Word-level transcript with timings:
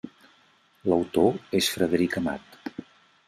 L'autor 0.93 1.37
és 1.59 1.69
Frederic 1.75 2.17
Amat. 2.21 2.59